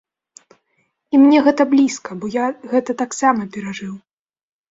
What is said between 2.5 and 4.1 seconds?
гэта таксама перажыў.